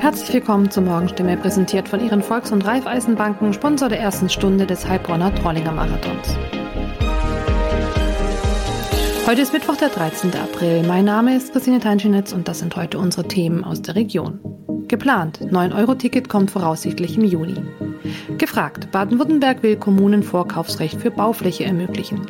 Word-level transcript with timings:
Herzlich 0.00 0.34
willkommen 0.34 0.70
zur 0.70 0.82
Morgenstimme, 0.82 1.38
präsentiert 1.38 1.88
von 1.88 2.04
Ihren 2.04 2.22
Volks- 2.22 2.52
und 2.52 2.66
Raiffeisenbanken, 2.66 3.54
Sponsor 3.54 3.88
der 3.88 3.98
ersten 4.00 4.28
Stunde 4.28 4.66
des 4.66 4.86
Heilbronner 4.86 5.34
Trollinger 5.34 5.72
Marathons. 5.72 6.36
Heute 9.26 9.40
ist 9.40 9.54
Mittwoch, 9.54 9.76
der 9.76 9.88
13. 9.88 10.32
April. 10.34 10.82
Mein 10.86 11.06
Name 11.06 11.34
ist 11.34 11.52
Christine 11.52 11.80
Teinschinitz 11.80 12.34
und 12.34 12.48
das 12.48 12.58
sind 12.58 12.76
heute 12.76 12.98
unsere 12.98 13.26
Themen 13.26 13.64
aus 13.64 13.80
der 13.80 13.94
Region. 13.94 14.40
Geplant, 14.88 15.40
9-Euro-Ticket 15.40 16.28
kommt 16.28 16.50
voraussichtlich 16.50 17.16
im 17.16 17.24
Juni. 17.24 17.56
Gefragt, 18.36 18.90
Baden-Württemberg 18.92 19.62
will 19.62 19.76
Kommunen 19.76 20.22
Vorkaufsrecht 20.22 21.00
für 21.00 21.10
Baufläche 21.10 21.64
ermöglichen. 21.64 22.26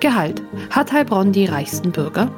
Gehalt, 0.00 0.42
hat 0.68 0.92
Heilbronn 0.92 1.32
die 1.32 1.46
reichsten 1.46 1.92
Bürger? 1.92 2.30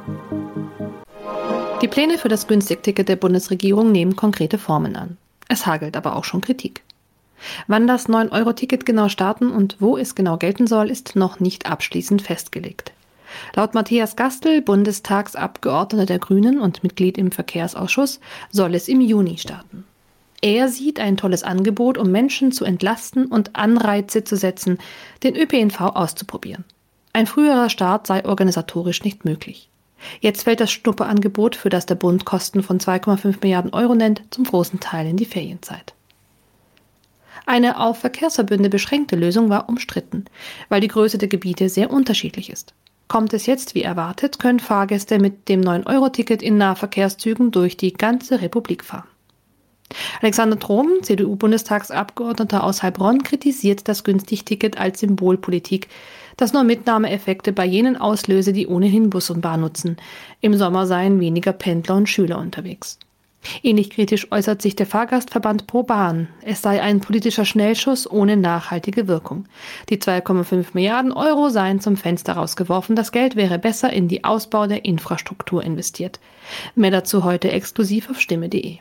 Die 1.85 1.91
Pläne 1.91 2.17
für 2.17 2.29
das 2.29 2.47
Günstigticket 2.47 3.07
der 3.07 3.15
Bundesregierung 3.15 3.91
nehmen 3.91 4.15
konkrete 4.15 4.57
Formen 4.57 4.95
an. 4.95 5.17
Es 5.47 5.67
hagelt 5.67 5.95
aber 5.95 6.15
auch 6.15 6.23
schon 6.23 6.41
Kritik. 6.41 6.81
Wann 7.67 7.85
das 7.85 8.09
9-Euro-Ticket 8.09 8.87
genau 8.87 9.07
starten 9.07 9.51
und 9.51 9.77
wo 9.79 9.95
es 9.95 10.15
genau 10.15 10.37
gelten 10.37 10.65
soll, 10.65 10.89
ist 10.89 11.15
noch 11.15 11.39
nicht 11.39 11.67
abschließend 11.67 12.23
festgelegt. 12.23 12.91
Laut 13.55 13.75
Matthias 13.75 14.15
Gastel, 14.15 14.63
Bundestagsabgeordneter 14.63 16.07
der 16.07 16.17
Grünen 16.17 16.59
und 16.59 16.81
Mitglied 16.81 17.19
im 17.19 17.31
Verkehrsausschuss, 17.31 18.19
soll 18.49 18.73
es 18.73 18.87
im 18.87 18.99
Juni 18.99 19.37
starten. 19.37 19.83
Er 20.41 20.69
sieht 20.69 20.99
ein 20.99 21.17
tolles 21.17 21.43
Angebot, 21.43 21.99
um 21.99 22.09
Menschen 22.09 22.51
zu 22.51 22.65
entlasten 22.65 23.27
und 23.27 23.55
Anreize 23.55 24.23
zu 24.23 24.37
setzen, 24.37 24.79
den 25.21 25.35
ÖPNV 25.35 25.81
auszuprobieren. 25.81 26.65
Ein 27.13 27.27
früherer 27.27 27.69
Start 27.69 28.07
sei 28.07 28.25
organisatorisch 28.25 29.03
nicht 29.03 29.23
möglich. 29.23 29.69
Jetzt 30.19 30.43
fällt 30.43 30.59
das 30.59 30.71
Schnupperangebot, 30.71 31.55
für 31.55 31.69
das 31.69 31.85
der 31.85 31.95
Bund 31.95 32.25
Kosten 32.25 32.63
von 32.63 32.79
2,5 32.79 33.37
Milliarden 33.41 33.73
Euro 33.73 33.95
nennt, 33.95 34.23
zum 34.31 34.43
großen 34.43 34.79
Teil 34.79 35.07
in 35.07 35.17
die 35.17 35.25
Ferienzeit. 35.25 35.93
Eine 37.45 37.79
auf 37.79 37.99
Verkehrsverbünde 37.99 38.69
beschränkte 38.69 39.15
Lösung 39.15 39.49
war 39.49 39.69
umstritten, 39.69 40.25
weil 40.69 40.81
die 40.81 40.87
Größe 40.87 41.17
der 41.17 41.27
Gebiete 41.27 41.69
sehr 41.69 41.91
unterschiedlich 41.91 42.49
ist. 42.49 42.73
Kommt 43.07 43.33
es 43.33 43.45
jetzt 43.45 43.75
wie 43.75 43.83
erwartet, 43.83 44.39
können 44.39 44.59
Fahrgäste 44.59 45.19
mit 45.19 45.47
dem 45.47 45.61
9-Euro-Ticket 45.61 46.41
in 46.41 46.57
Nahverkehrszügen 46.57 47.51
durch 47.51 47.77
die 47.77 47.93
ganze 47.93 48.41
Republik 48.41 48.83
fahren. 48.83 49.07
Alexander 50.21 50.59
Trom, 50.59 50.89
CDU-Bundestagsabgeordneter 51.03 52.63
aus 52.63 52.81
Heilbronn, 52.81 53.21
kritisiert 53.21 53.87
das 53.87 54.03
Günstigticket 54.03 54.79
als 54.79 54.99
Symbolpolitik, 55.01 55.87
das 56.37 56.53
nur 56.53 56.63
Mitnahmeeffekte 56.63 57.51
bei 57.51 57.65
jenen 57.65 57.97
auslöse, 57.97 58.53
die 58.53 58.67
ohnehin 58.67 59.09
Bus 59.09 59.29
und 59.29 59.41
Bahn 59.41 59.61
nutzen. 59.61 59.97
Im 60.41 60.55
Sommer 60.55 60.85
seien 60.85 61.19
weniger 61.19 61.53
Pendler 61.53 61.95
und 61.95 62.09
Schüler 62.09 62.39
unterwegs. 62.39 62.99
Ähnlich 63.63 63.89
kritisch 63.89 64.31
äußert 64.31 64.61
sich 64.61 64.75
der 64.75 64.85
Fahrgastverband 64.85 65.67
Pro 65.67 65.83
Bahn. 65.83 66.27
Es 66.41 66.61
sei 66.61 66.81
ein 66.81 66.99
politischer 66.99 67.45
Schnellschuss 67.45 68.09
ohne 68.09 68.37
nachhaltige 68.37 69.07
Wirkung. 69.07 69.45
Die 69.89 69.97
2,5 69.97 70.67
Milliarden 70.73 71.11
Euro 71.11 71.49
seien 71.49 71.79
zum 71.79 71.97
Fenster 71.97 72.33
rausgeworfen. 72.33 72.95
Das 72.95 73.11
Geld 73.11 73.35
wäre 73.35 73.59
besser 73.59 73.91
in 73.91 74.07
die 74.07 74.23
Ausbau 74.23 74.67
der 74.67 74.85
Infrastruktur 74.85 75.63
investiert. 75.63 76.19
Mehr 76.75 76.91
dazu 76.91 77.23
heute 77.23 77.51
exklusiv 77.51 78.09
auf 78.09 78.19
stimme.de. 78.19 78.77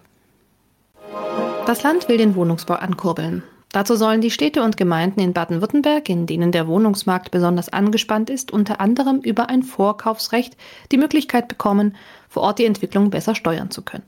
Das 1.67 1.83
Land 1.83 2.09
will 2.09 2.19
den 2.19 2.35
Wohnungsbau 2.35 2.75
ankurbeln. 2.75 3.43
Dazu 3.75 3.97
sollen 3.97 4.21
die 4.21 4.31
Städte 4.31 4.63
und 4.63 4.77
Gemeinden 4.77 5.19
in 5.19 5.33
Baden-Württemberg, 5.33 6.09
in 6.09 6.27
denen 6.27 6.53
der 6.53 6.69
Wohnungsmarkt 6.69 7.33
besonders 7.33 7.69
angespannt 7.69 8.31
ist, 8.31 8.53
unter 8.53 8.81
anderem 8.81 9.19
über 9.19 9.49
ein 9.49 9.65
Vorkaufsrecht 9.65 10.57
die 10.93 10.97
Möglichkeit 10.97 11.49
bekommen, 11.49 11.97
vor 12.29 12.45
Ort 12.45 12.61
die 12.61 12.67
Entwicklung 12.67 13.11
besser 13.11 13.35
steuern 13.35 13.73
zu 13.73 13.83
können. 13.83 14.05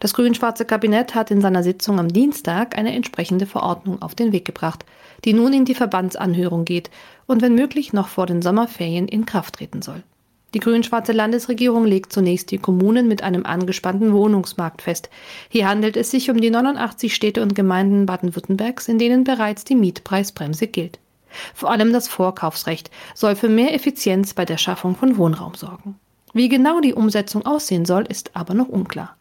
Das 0.00 0.14
grün-schwarze 0.14 0.64
Kabinett 0.64 1.14
hat 1.14 1.30
in 1.30 1.42
seiner 1.42 1.62
Sitzung 1.62 2.00
am 2.00 2.08
Dienstag 2.08 2.78
eine 2.78 2.94
entsprechende 2.94 3.44
Verordnung 3.44 4.00
auf 4.00 4.14
den 4.14 4.32
Weg 4.32 4.46
gebracht, 4.46 4.86
die 5.26 5.34
nun 5.34 5.52
in 5.52 5.66
die 5.66 5.74
Verbandsanhörung 5.74 6.64
geht 6.64 6.88
und 7.26 7.42
wenn 7.42 7.54
möglich 7.54 7.92
noch 7.92 8.08
vor 8.08 8.24
den 8.24 8.40
Sommerferien 8.40 9.06
in 9.06 9.26
Kraft 9.26 9.56
treten 9.56 9.82
soll. 9.82 10.02
Die 10.54 10.60
grün-schwarze 10.60 11.10
Landesregierung 11.10 11.84
legt 11.84 12.12
zunächst 12.12 12.52
die 12.52 12.58
Kommunen 12.58 13.08
mit 13.08 13.24
einem 13.24 13.44
angespannten 13.44 14.12
Wohnungsmarkt 14.12 14.82
fest. 14.82 15.10
Hier 15.48 15.68
handelt 15.68 15.96
es 15.96 16.12
sich 16.12 16.30
um 16.30 16.40
die 16.40 16.50
89 16.50 17.12
Städte 17.12 17.42
und 17.42 17.56
Gemeinden 17.56 18.06
Baden-Württembergs, 18.06 18.86
in 18.86 19.00
denen 19.00 19.24
bereits 19.24 19.64
die 19.64 19.74
Mietpreisbremse 19.74 20.68
gilt. 20.68 21.00
Vor 21.54 21.72
allem 21.72 21.92
das 21.92 22.06
Vorkaufsrecht 22.06 22.92
soll 23.16 23.34
für 23.34 23.48
mehr 23.48 23.74
Effizienz 23.74 24.32
bei 24.32 24.44
der 24.44 24.58
Schaffung 24.58 24.94
von 24.94 25.16
Wohnraum 25.16 25.54
sorgen. 25.56 25.96
Wie 26.32 26.48
genau 26.48 26.80
die 26.80 26.94
Umsetzung 26.94 27.44
aussehen 27.44 27.84
soll, 27.84 28.04
ist 28.04 28.30
aber 28.34 28.54
noch 28.54 28.68
unklar. 28.68 29.16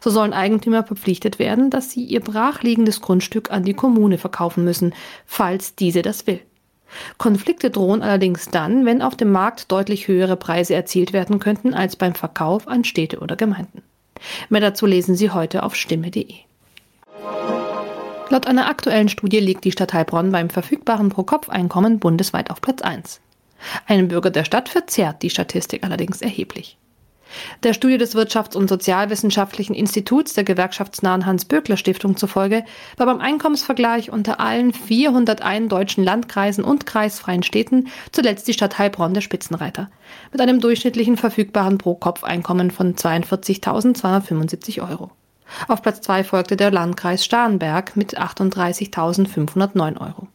So 0.00 0.08
sollen 0.08 0.32
Eigentümer 0.32 0.84
verpflichtet 0.84 1.38
werden, 1.38 1.68
dass 1.68 1.90
sie 1.90 2.04
ihr 2.04 2.20
brachliegendes 2.20 3.02
Grundstück 3.02 3.50
an 3.50 3.62
die 3.62 3.74
Kommune 3.74 4.16
verkaufen 4.16 4.64
müssen, 4.64 4.94
falls 5.26 5.74
diese 5.74 6.00
das 6.00 6.26
will. 6.26 6.40
Konflikte 7.16 7.70
drohen 7.70 8.02
allerdings 8.02 8.46
dann, 8.46 8.86
wenn 8.86 9.02
auf 9.02 9.16
dem 9.16 9.30
Markt 9.30 9.70
deutlich 9.70 10.08
höhere 10.08 10.36
Preise 10.36 10.74
erzielt 10.74 11.12
werden 11.12 11.38
könnten 11.38 11.74
als 11.74 11.96
beim 11.96 12.14
Verkauf 12.14 12.66
an 12.68 12.84
Städte 12.84 13.20
oder 13.20 13.36
Gemeinden. 13.36 13.82
Mehr 14.48 14.60
dazu 14.60 14.86
lesen 14.86 15.14
Sie 15.14 15.30
heute 15.30 15.62
auf 15.62 15.74
stimme.de. 15.74 16.34
Laut 18.30 18.46
einer 18.46 18.68
aktuellen 18.68 19.08
Studie 19.08 19.40
liegt 19.40 19.64
die 19.64 19.72
Stadt 19.72 19.94
Heilbronn 19.94 20.32
beim 20.32 20.50
verfügbaren 20.50 21.08
Pro-Kopf-Einkommen 21.08 21.98
bundesweit 21.98 22.50
auf 22.50 22.60
Platz 22.60 22.82
1. 22.82 23.20
Ein 23.86 24.08
Bürger 24.08 24.30
der 24.30 24.44
Stadt 24.44 24.68
verzerrt 24.68 25.22
die 25.22 25.30
Statistik 25.30 25.82
allerdings 25.82 26.20
erheblich. 26.20 26.76
Der 27.62 27.74
Studie 27.74 27.98
des 27.98 28.14
Wirtschafts- 28.14 28.56
und 28.56 28.68
Sozialwissenschaftlichen 28.68 29.74
Instituts 29.74 30.34
der 30.34 30.44
gewerkschaftsnahen 30.44 31.26
Hans-Böckler-Stiftung 31.26 32.16
zufolge 32.16 32.64
war 32.96 33.06
beim 33.06 33.20
Einkommensvergleich 33.20 34.10
unter 34.10 34.40
allen 34.40 34.72
401 34.72 35.68
deutschen 35.68 36.04
Landkreisen 36.04 36.64
und 36.64 36.86
kreisfreien 36.86 37.42
Städten 37.42 37.88
zuletzt 38.12 38.48
die 38.48 38.52
Stadt 38.52 38.78
Heilbronn 38.78 39.14
der 39.14 39.20
Spitzenreiter 39.20 39.90
mit 40.32 40.40
einem 40.40 40.60
durchschnittlichen 40.60 41.16
verfügbaren 41.16 41.78
Pro-Kopf-Einkommen 41.78 42.70
von 42.70 42.94
42.275 42.94 44.88
Euro. 44.88 45.10
Auf 45.66 45.82
Platz 45.82 46.00
2 46.02 46.24
folgte 46.24 46.56
der 46.56 46.70
Landkreis 46.70 47.24
Starnberg 47.24 47.96
mit 47.96 48.18
38.509 48.18 50.00
Euro. 50.00 50.28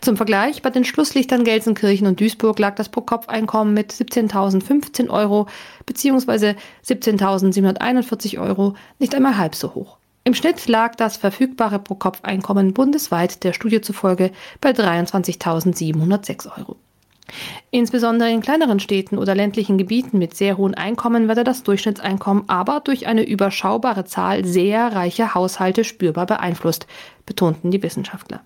Zum 0.00 0.16
Vergleich, 0.16 0.62
bei 0.62 0.70
den 0.70 0.84
Schlusslichtern 0.84 1.44
Gelsenkirchen 1.44 2.06
und 2.06 2.20
Duisburg 2.20 2.58
lag 2.58 2.74
das 2.74 2.88
Pro-Kopf-Einkommen 2.88 3.74
mit 3.74 3.92
17.015 3.92 5.08
Euro 5.10 5.48
bzw. 5.86 6.54
17.741 6.86 8.40
Euro 8.40 8.74
nicht 8.98 9.14
einmal 9.14 9.36
halb 9.36 9.54
so 9.54 9.74
hoch. 9.74 9.98
Im 10.24 10.34
Schnitt 10.34 10.68
lag 10.68 10.94
das 10.94 11.16
verfügbare 11.16 11.78
Pro-Kopf-Einkommen 11.78 12.74
bundesweit 12.74 13.44
der 13.44 13.52
Studie 13.52 13.80
zufolge 13.80 14.30
bei 14.60 14.70
23.706 14.72 16.58
Euro. 16.58 16.76
Insbesondere 17.70 18.30
in 18.30 18.40
kleineren 18.40 18.80
Städten 18.80 19.18
oder 19.18 19.34
ländlichen 19.34 19.78
Gebieten 19.78 20.18
mit 20.18 20.34
sehr 20.34 20.56
hohen 20.56 20.74
Einkommen 20.74 21.28
werde 21.28 21.44
das 21.44 21.62
Durchschnittseinkommen 21.62 22.44
aber 22.48 22.80
durch 22.80 23.06
eine 23.06 23.26
überschaubare 23.26 24.04
Zahl 24.04 24.44
sehr 24.44 24.94
reicher 24.94 25.34
Haushalte 25.34 25.84
spürbar 25.84 26.26
beeinflusst, 26.26 26.86
betonten 27.26 27.70
die 27.70 27.82
Wissenschaftler. 27.82 28.40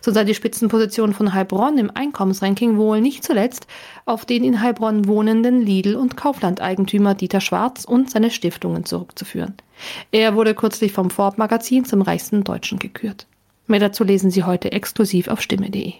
So 0.00 0.12
sei 0.12 0.24
die 0.24 0.34
Spitzenposition 0.34 1.12
von 1.12 1.34
Heilbronn 1.34 1.78
im 1.78 1.90
Einkommensranking 1.94 2.76
wohl 2.76 3.00
nicht 3.00 3.24
zuletzt 3.24 3.66
auf 4.04 4.24
den 4.24 4.44
in 4.44 4.60
Heilbronn 4.60 5.06
wohnenden 5.06 5.60
Lidl- 5.60 5.96
und 5.96 6.16
Kaufland-Eigentümer 6.16 7.14
Dieter 7.14 7.40
Schwarz 7.40 7.84
und 7.84 8.10
seine 8.10 8.30
Stiftungen 8.30 8.84
zurückzuführen. 8.84 9.54
Er 10.10 10.34
wurde 10.34 10.54
kürzlich 10.54 10.92
vom 10.92 11.10
Forbes-Magazin 11.10 11.84
zum 11.84 12.02
reichsten 12.02 12.44
Deutschen 12.44 12.78
gekürt. 12.78 13.26
Mehr 13.66 13.80
dazu 13.80 14.04
lesen 14.04 14.30
Sie 14.30 14.44
heute 14.44 14.72
exklusiv 14.72 15.28
auf 15.28 15.40
stimme.de. 15.42 15.94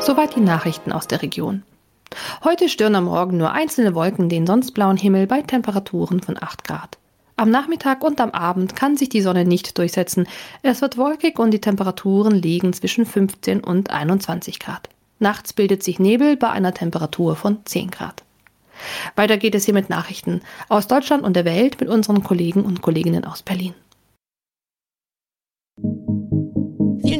Soweit 0.00 0.34
die 0.34 0.40
Nachrichten 0.40 0.90
aus 0.90 1.06
der 1.06 1.22
Region. 1.22 1.62
Heute 2.44 2.68
stören 2.68 2.96
am 2.96 3.04
Morgen 3.04 3.36
nur 3.36 3.52
einzelne 3.52 3.94
Wolken 3.94 4.28
den 4.28 4.46
sonst 4.46 4.72
blauen 4.72 4.96
Himmel 4.96 5.26
bei 5.26 5.42
Temperaturen 5.42 6.20
von 6.20 6.36
8 6.40 6.64
Grad. 6.64 6.98
Am 7.36 7.50
Nachmittag 7.50 8.04
und 8.04 8.20
am 8.20 8.30
Abend 8.30 8.76
kann 8.76 8.96
sich 8.96 9.08
die 9.08 9.22
Sonne 9.22 9.44
nicht 9.44 9.78
durchsetzen. 9.78 10.28
Es 10.62 10.82
wird 10.82 10.96
wolkig 10.98 11.38
und 11.38 11.50
die 11.50 11.60
Temperaturen 11.60 12.34
liegen 12.34 12.72
zwischen 12.72 13.06
15 13.06 13.64
und 13.64 13.90
21 13.90 14.60
Grad. 14.60 14.88
Nachts 15.18 15.52
bildet 15.52 15.82
sich 15.82 15.98
Nebel 15.98 16.36
bei 16.36 16.50
einer 16.50 16.74
Temperatur 16.74 17.36
von 17.36 17.58
10 17.64 17.90
Grad. 17.90 18.22
Weiter 19.16 19.36
geht 19.36 19.54
es 19.54 19.64
hier 19.64 19.74
mit 19.74 19.88
Nachrichten 19.88 20.40
aus 20.68 20.88
Deutschland 20.88 21.22
und 21.22 21.34
der 21.34 21.44
Welt 21.44 21.80
mit 21.80 21.88
unseren 21.88 22.22
Kollegen 22.22 22.64
und 22.64 22.82
Kolleginnen 22.82 23.24
aus 23.24 23.42
Berlin. 23.42 23.74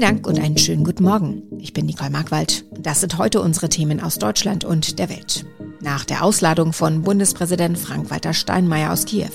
Dank 0.02 0.26
und 0.26 0.38
einen 0.38 0.58
schönen 0.58 0.84
guten 0.84 1.04
Morgen. 1.04 1.42
Ich 1.58 1.72
bin 1.72 1.86
Nicole 1.86 2.10
Markwald. 2.10 2.64
Das 2.78 3.00
sind 3.00 3.18
heute 3.18 3.40
unsere 3.40 3.68
Themen 3.68 4.00
aus 4.00 4.18
Deutschland 4.18 4.64
und 4.64 4.98
der 4.98 5.08
Welt. 5.08 5.46
Nach 5.80 6.04
der 6.04 6.24
Ausladung 6.24 6.72
von 6.72 7.02
Bundespräsident 7.02 7.78
Frank-Walter 7.78 8.34
Steinmeier 8.34 8.92
aus 8.92 9.04
Kiew 9.04 9.30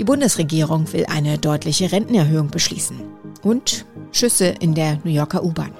die 0.00 0.04
Bundesregierung 0.04 0.90
will 0.94 1.04
eine 1.10 1.36
deutliche 1.36 1.92
Rentenerhöhung 1.92 2.48
beschließen. 2.48 3.02
Und 3.42 3.84
Schüsse 4.12 4.46
in 4.46 4.74
der 4.74 4.98
New 5.04 5.10
Yorker 5.10 5.44
U-Bahn. 5.44 5.74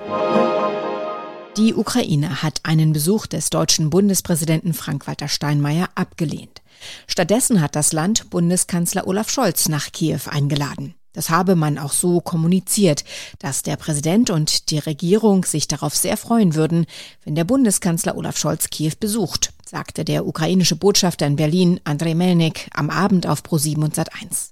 Die 1.56 1.72
Ukraine 1.72 2.42
hat 2.42 2.60
einen 2.64 2.92
Besuch 2.92 3.26
des 3.26 3.48
deutschen 3.48 3.88
Bundespräsidenten 3.88 4.74
Frank-Walter 4.74 5.28
Steinmeier 5.28 5.88
abgelehnt. 5.94 6.60
Stattdessen 7.06 7.62
hat 7.62 7.74
das 7.74 7.94
Land 7.94 8.28
Bundeskanzler 8.28 9.06
Olaf 9.06 9.30
Scholz 9.30 9.70
nach 9.70 9.90
Kiew 9.90 10.20
eingeladen. 10.28 10.94
Das 11.12 11.30
habe 11.30 11.56
man 11.56 11.78
auch 11.78 11.92
so 11.92 12.20
kommuniziert, 12.20 13.04
dass 13.38 13.62
der 13.62 13.76
Präsident 13.76 14.30
und 14.30 14.70
die 14.70 14.78
Regierung 14.78 15.44
sich 15.44 15.66
darauf 15.66 15.96
sehr 15.96 16.16
freuen 16.16 16.54
würden, 16.54 16.86
wenn 17.24 17.34
der 17.34 17.44
Bundeskanzler 17.44 18.16
Olaf 18.16 18.36
Scholz 18.36 18.70
Kiew 18.70 18.92
besucht, 18.98 19.52
sagte 19.68 20.04
der 20.04 20.26
ukrainische 20.26 20.76
Botschafter 20.76 21.26
in 21.26 21.36
Berlin, 21.36 21.80
Andrei 21.84 22.14
Melnik, 22.14 22.68
am 22.72 22.90
Abend 22.90 23.26
auf 23.26 23.42
Pro7 23.42 23.82
und 23.82 23.96
Sat1. 23.96 24.50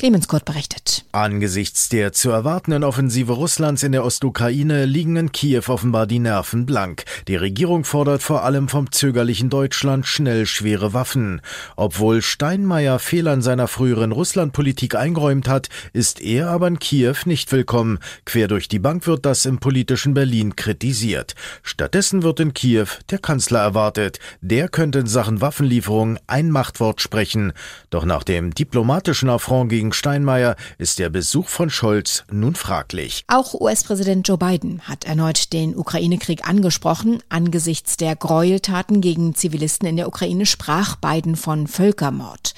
Clemens 0.00 0.28
Kurt 0.28 0.44
berichtet. 0.44 1.04
Angesichts 1.10 1.88
der 1.88 2.12
zu 2.12 2.30
erwartenden 2.30 2.84
Offensive 2.84 3.32
Russlands 3.32 3.82
in 3.82 3.90
der 3.90 4.04
Ostukraine 4.04 4.84
liegen 4.84 5.16
in 5.16 5.32
Kiew 5.32 5.64
offenbar 5.66 6.06
die 6.06 6.20
Nerven 6.20 6.66
blank. 6.66 7.04
Die 7.26 7.34
Regierung 7.34 7.82
fordert 7.82 8.22
vor 8.22 8.44
allem 8.44 8.68
vom 8.68 8.92
zögerlichen 8.92 9.50
Deutschland 9.50 10.06
schnell 10.06 10.46
schwere 10.46 10.92
Waffen. 10.94 11.40
Obwohl 11.74 12.22
Steinmeier 12.22 13.00
Fehler 13.00 13.34
in 13.34 13.42
seiner 13.42 13.66
früheren 13.66 14.12
Russlandpolitik 14.12 14.94
eingeräumt 14.94 15.48
hat, 15.48 15.68
ist 15.92 16.20
er 16.20 16.48
aber 16.50 16.68
in 16.68 16.78
Kiew 16.78 17.16
nicht 17.24 17.50
willkommen. 17.50 17.98
Quer 18.24 18.46
durch 18.46 18.68
die 18.68 18.78
Bank 18.78 19.08
wird 19.08 19.26
das 19.26 19.46
im 19.46 19.58
politischen 19.58 20.14
Berlin 20.14 20.54
kritisiert. 20.54 21.34
Stattdessen 21.64 22.22
wird 22.22 22.38
in 22.38 22.54
Kiew 22.54 22.86
der 23.10 23.18
Kanzler 23.18 23.60
erwartet. 23.60 24.20
Der 24.42 24.68
könnte 24.68 25.00
in 25.00 25.08
Sachen 25.08 25.40
Waffenlieferung 25.40 26.18
ein 26.28 26.52
Machtwort 26.52 27.00
sprechen. 27.00 27.52
Doch 27.90 28.04
nach 28.04 28.22
dem 28.22 28.54
diplomatischen 28.54 29.28
Affront 29.28 29.57
Affront 29.58 29.70
gegen 29.70 29.92
Steinmeier 29.92 30.54
ist 30.78 31.00
der 31.00 31.10
Besuch 31.10 31.48
von 31.48 31.68
Scholz 31.68 32.22
nun 32.30 32.54
fraglich. 32.54 33.24
Auch 33.26 33.54
US-Präsident 33.54 34.28
Joe 34.28 34.38
Biden 34.38 34.82
hat 34.82 35.04
erneut 35.04 35.52
den 35.52 35.76
Ukraine-Krieg 35.76 36.48
angesprochen. 36.48 37.20
Angesichts 37.28 37.96
der 37.96 38.14
Gräueltaten 38.14 39.00
gegen 39.00 39.34
Zivilisten 39.34 39.88
in 39.88 39.96
der 39.96 40.06
Ukraine 40.06 40.46
sprach 40.46 40.94
Biden 40.94 41.34
von 41.34 41.66
Völkermord. 41.66 42.54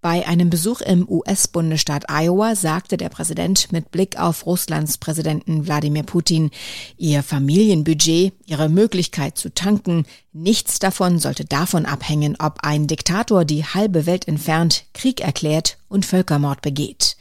Bei 0.00 0.26
einem 0.26 0.50
Besuch 0.50 0.80
im 0.80 1.06
US-Bundesstaat 1.08 2.06
Iowa 2.08 2.56
sagte 2.56 2.96
der 2.96 3.10
Präsident 3.10 3.70
mit 3.70 3.92
Blick 3.92 4.18
auf 4.18 4.46
Russlands 4.46 4.98
Präsidenten 4.98 5.66
Wladimir 5.66 6.02
Putin, 6.02 6.50
ihr 6.96 7.22
Familienbudget, 7.22 8.32
ihre 8.46 8.68
Möglichkeit 8.70 9.36
zu 9.36 9.52
tanken, 9.52 10.04
nichts 10.32 10.78
davon 10.78 11.18
sollte 11.18 11.44
davon 11.44 11.86
abhängen, 11.86 12.36
ob 12.38 12.58
ein 12.62 12.86
Diktator 12.86 13.44
die 13.44 13.64
halbe 13.64 14.06
Welt 14.06 14.28
entfernt 14.28 14.84
Krieg 14.92 15.20
erklärt 15.20 15.78
und 15.88 16.06
Völkermord 16.06 16.62
begeht. 16.62 17.16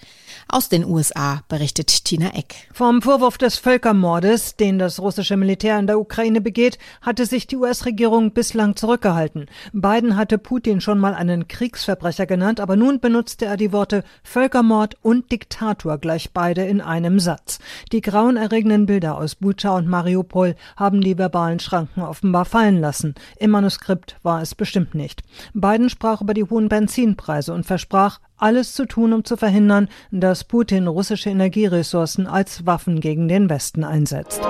Aus 0.52 0.68
den 0.68 0.84
USA 0.84 1.44
berichtet 1.48 2.06
Tina 2.06 2.34
Eck. 2.34 2.56
Vom 2.74 3.04
Vorwurf 3.04 3.38
des 3.38 3.60
Völkermordes, 3.60 4.56
den 4.56 4.80
das 4.80 5.00
russische 5.00 5.38
Militär 5.38 5.78
in 5.78 5.86
der 5.86 6.00
Ukraine 6.00 6.42
begeht, 6.42 6.80
hatte 7.04 7.28
sich 7.28 7.46
die 7.46 7.56
US-Regierung 7.56 8.32
bislang 8.32 8.76
zurückgehalten. 8.76 9.46
Biden 9.74 10.18
hatte 10.18 10.40
Putin 10.40 10.82
schon 10.82 10.98
mal 10.98 11.14
einen 11.14 11.48
Kriegsverbrecher 11.48 12.26
genannt, 12.26 12.60
aber 12.60 12.76
nun 12.76 13.00
benutzte 13.00 13.46
er 13.46 13.58
die 13.58 13.72
Worte 13.72 14.04
Völkermord 14.24 14.96
und 15.04 15.32
Diktator 15.32 16.00
gleich 16.00 16.32
beide 16.34 16.66
in 16.66 16.82
einem 16.82 17.20
Satz. 17.20 17.60
Die 17.92 18.02
grauenerregenden 18.02 18.88
Bilder 18.88 19.20
aus 19.20 19.36
Bucha 19.36 19.78
und 19.78 19.88
Mariupol 19.88 20.56
haben 20.76 21.02
die 21.02 21.20
verbalen 21.20 21.60
Schranken 21.60 22.02
offenbar 22.02 22.46
fallen 22.46 22.82
lassen. 22.82 23.14
Im 23.38 23.52
Manuskript 23.52 24.18
war 24.24 24.42
es 24.42 24.56
bestimmt 24.56 24.96
nicht. 24.96 25.22
Biden 25.54 25.92
sprach 25.92 26.22
über 26.22 26.34
die 26.34 26.46
hohen 26.46 26.70
Benzinpreise 26.70 27.54
und 27.54 27.68
versprach, 27.68 28.20
alles 28.40 28.74
zu 28.74 28.86
tun, 28.86 29.14
um 29.14 29.24
zu 29.24 29.38
verhindern, 29.38 29.90
dass 30.12 30.44
Putin 30.44 30.88
russische 30.88 31.30
Energieressourcen 31.30 32.28
als 32.28 32.66
Waffen 32.66 33.00
gegen 33.00 33.28
den 33.28 33.50
Westen 33.50 33.84
einsetzt. 33.84 34.42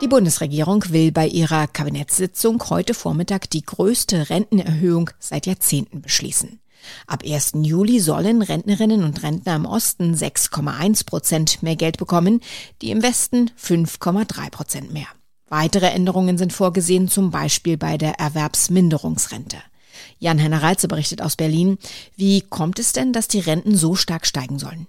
Die 0.00 0.08
Bundesregierung 0.08 0.84
will 0.90 1.10
bei 1.10 1.26
ihrer 1.26 1.66
Kabinettssitzung 1.66 2.62
heute 2.70 2.94
Vormittag 2.94 3.50
die 3.50 3.62
größte 3.62 4.30
Rentenerhöhung 4.30 5.10
seit 5.18 5.46
Jahrzehnten 5.46 6.02
beschließen. 6.02 6.60
Ab 7.08 7.24
1. 7.26 7.52
Juli 7.62 7.98
sollen 7.98 8.42
Rentnerinnen 8.42 9.02
und 9.02 9.22
Rentner 9.24 9.56
im 9.56 9.66
Osten 9.66 10.14
6,1 10.14 11.04
Prozent 11.04 11.62
mehr 11.64 11.74
Geld 11.74 11.98
bekommen, 11.98 12.40
die 12.80 12.90
im 12.90 13.02
Westen 13.02 13.50
5,3 13.60 14.50
Prozent 14.50 14.92
mehr. 14.92 15.08
Weitere 15.48 15.86
Änderungen 15.86 16.38
sind 16.38 16.52
vorgesehen, 16.52 17.08
zum 17.08 17.30
Beispiel 17.30 17.76
bei 17.76 17.98
der 17.98 18.20
Erwerbsminderungsrente. 18.20 19.56
Jan-Henner 20.18 20.62
Reitze 20.62 20.88
berichtet 20.88 21.22
aus 21.22 21.36
Berlin. 21.36 21.78
Wie 22.16 22.40
kommt 22.42 22.78
es 22.78 22.92
denn, 22.92 23.12
dass 23.12 23.28
die 23.28 23.40
Renten 23.40 23.76
so 23.76 23.94
stark 23.94 24.26
steigen 24.26 24.58
sollen? 24.58 24.86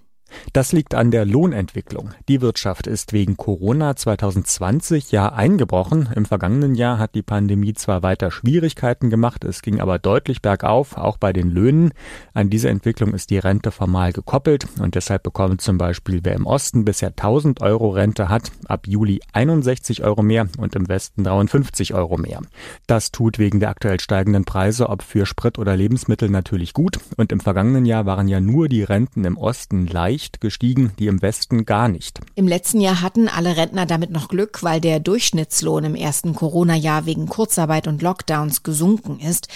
Das 0.52 0.72
liegt 0.72 0.94
an 0.94 1.10
der 1.10 1.24
Lohnentwicklung. 1.24 2.10
Die 2.28 2.40
Wirtschaft 2.40 2.86
ist 2.86 3.12
wegen 3.12 3.36
Corona 3.36 3.96
2020 3.96 5.12
ja 5.12 5.32
eingebrochen. 5.32 6.08
Im 6.14 6.24
vergangenen 6.24 6.74
Jahr 6.74 6.98
hat 6.98 7.14
die 7.14 7.22
Pandemie 7.22 7.74
zwar 7.74 8.02
weiter 8.02 8.30
Schwierigkeiten 8.30 9.10
gemacht, 9.10 9.44
es 9.44 9.62
ging 9.62 9.80
aber 9.80 9.98
deutlich 9.98 10.42
bergauf, 10.42 10.96
auch 10.96 11.16
bei 11.16 11.32
den 11.32 11.50
Löhnen. 11.50 11.92
An 12.34 12.50
diese 12.50 12.68
Entwicklung 12.68 13.14
ist 13.14 13.30
die 13.30 13.38
Rente 13.38 13.70
formal 13.70 14.12
gekoppelt 14.12 14.66
und 14.80 14.94
deshalb 14.94 15.22
bekommt 15.22 15.60
zum 15.60 15.78
Beispiel 15.78 16.20
wer 16.22 16.34
im 16.34 16.46
Osten 16.46 16.84
bisher 16.84 17.08
1000 17.08 17.60
Euro 17.60 17.90
Rente 17.90 18.28
hat, 18.28 18.50
ab 18.66 18.86
Juli 18.86 19.20
61 19.32 20.02
Euro 20.04 20.22
mehr 20.22 20.48
und 20.58 20.74
im 20.74 20.88
Westen 20.88 21.24
53 21.24 21.94
Euro 21.94 22.16
mehr. 22.16 22.40
Das 22.86 23.12
tut 23.12 23.38
wegen 23.38 23.60
der 23.60 23.70
aktuell 23.70 24.00
steigenden 24.00 24.44
Preise, 24.44 24.88
ob 24.88 25.02
für 25.02 25.26
Sprit 25.26 25.58
oder 25.58 25.76
Lebensmittel 25.76 26.28
natürlich 26.28 26.72
gut 26.72 26.98
und 27.16 27.32
im 27.32 27.40
vergangenen 27.40 27.86
Jahr 27.86 28.06
waren 28.06 28.28
ja 28.28 28.40
nur 28.40 28.68
die 28.68 28.82
Renten 28.82 29.24
im 29.24 29.36
Osten 29.36 29.86
leicht 29.86 30.19
leicht 30.20 30.40
gestiegen, 30.40 30.92
die 30.98 31.06
im 31.06 31.22
Westen 31.22 31.64
gar 31.64 31.88
nicht. 31.88 32.20
Im 32.34 32.46
letzten 32.46 32.80
Jahr 32.80 33.00
hatten 33.00 33.28
alle 33.28 33.56
Rentner 33.56 33.86
damit 33.86 34.10
noch 34.10 34.28
Glück, 34.28 34.62
weil 34.62 34.80
der 34.80 35.00
Durchschnittslohn 35.00 35.84
im 35.84 35.94
ersten 35.94 36.34
Corona-Jahr 36.34 37.06
wegen 37.06 37.26
Kurzarbeit 37.26 37.88
und 37.88 38.02
Lockdowns 38.02 38.62
gesunken 38.62 39.18
ist. 39.18 39.48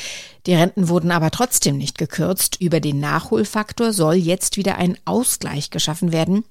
Die 0.47 0.55
Renten 0.55 0.89
wurden 0.89 1.11
aber 1.11 1.31
trotzdem 1.31 1.77
nicht 1.77 1.99
gekürzt. 1.99 2.61
Über 2.61 2.81
den 2.81 2.99
Nachholfaktor 2.99 3.93
soll 3.93 4.15
jetzt 4.15 4.57
wieder 4.57 4.77
ein 4.77 4.97
Ausgleich 5.05 5.71
geschaffen 5.71 6.13
werden. 6.13 6.45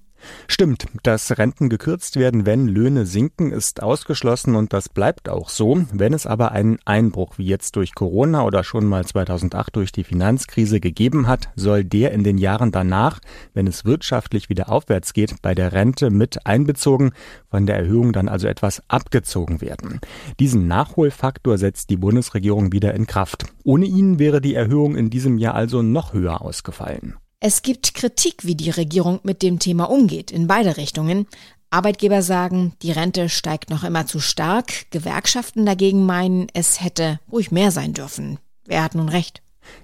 Stimmt, 0.47 0.85
dass 1.03 1.37
Renten 1.37 1.69
gekürzt 1.69 2.17
werden, 2.17 2.45
wenn 2.45 2.67
Löhne 2.67 3.05
sinken, 3.05 3.51
ist 3.51 3.81
ausgeschlossen 3.81 4.55
und 4.55 4.73
das 4.73 4.89
bleibt 4.89 5.29
auch 5.29 5.49
so. 5.49 5.85
Wenn 5.91 6.13
es 6.13 6.25
aber 6.25 6.51
einen 6.51 6.79
Einbruch 6.85 7.37
wie 7.37 7.45
jetzt 7.45 7.75
durch 7.75 7.95
Corona 7.95 8.43
oder 8.43 8.63
schon 8.63 8.85
mal 8.85 9.05
2008 9.05 9.75
durch 9.75 9.91
die 9.91 10.03
Finanzkrise 10.03 10.79
gegeben 10.79 11.27
hat, 11.27 11.49
soll 11.55 11.83
der 11.83 12.11
in 12.11 12.23
den 12.23 12.37
Jahren 12.37 12.71
danach, 12.71 13.19
wenn 13.53 13.67
es 13.67 13.85
wirtschaftlich 13.85 14.49
wieder 14.49 14.69
aufwärts 14.69 15.13
geht, 15.13 15.41
bei 15.41 15.55
der 15.55 15.73
Rente 15.73 16.09
mit 16.09 16.45
einbezogen, 16.45 17.11
von 17.49 17.65
der 17.65 17.77
Erhöhung 17.77 18.13
dann 18.13 18.29
also 18.29 18.47
etwas 18.47 18.81
abgezogen 18.87 19.61
werden. 19.61 19.99
Diesen 20.39 20.67
Nachholfaktor 20.67 21.57
setzt 21.57 21.89
die 21.89 21.97
Bundesregierung 21.97 22.71
wieder 22.71 22.93
in 22.93 23.07
Kraft. 23.07 23.45
Ohne 23.63 23.85
ihn 23.85 24.19
wäre 24.19 24.41
die 24.41 24.55
Erhöhung 24.55 24.95
in 24.95 25.09
diesem 25.09 25.37
Jahr 25.37 25.55
also 25.55 25.81
noch 25.81 26.13
höher 26.13 26.41
ausgefallen. 26.41 27.15
Es 27.45 27.61
gibt 27.61 27.93
Kritik, 27.93 28.45
wie 28.45 28.55
die 28.55 28.69
Regierung 28.69 29.19
mit 29.23 29.41
dem 29.41 29.59
Thema 29.59 29.89
umgeht, 29.89 30.31
in 30.31 30.47
beide 30.47 30.77
Richtungen. 30.77 31.27
Arbeitgeber 31.71 32.21
sagen, 32.21 32.71
die 32.81 32.93
Rente 32.93 33.27
steigt 33.27 33.69
noch 33.69 33.83
immer 33.83 34.07
zu 34.07 34.21
stark. 34.21 34.89
Gewerkschaften 34.91 35.65
dagegen 35.65 36.05
meinen, 36.05 36.47
es 36.53 36.81
hätte 36.81 37.19
ruhig 37.29 37.51
mehr 37.51 37.71
sein 37.71 37.91
dürfen. 37.91 38.39
Wer 38.63 38.81
hat 38.81 38.95
nun 38.95 39.09
recht? 39.09 39.41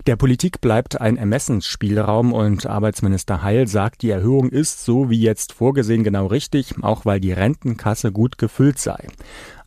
Der 0.08 0.16
Politik 0.16 0.62
bleibt 0.62 1.02
ein 1.02 1.18
Ermessensspielraum 1.18 2.32
und 2.32 2.66
Arbeitsminister 2.66 3.44
Heil 3.44 3.68
sagt, 3.68 4.04
die 4.04 4.10
Erhöhung 4.10 4.50
ist 4.50 4.86
so 4.86 5.10
wie 5.10 5.20
jetzt 5.20 5.52
vorgesehen 5.52 6.06
genau 6.06 6.28
richtig, 6.28 6.76
auch 6.82 7.04
weil 7.04 7.20
die 7.20 7.34
Rentenkasse 7.34 8.14
gut 8.14 8.38
gefüllt 8.38 8.80
sei. 8.80 9.06